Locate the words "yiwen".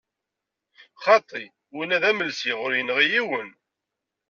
3.11-3.49